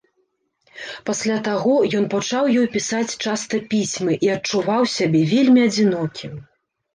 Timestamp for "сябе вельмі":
4.97-5.69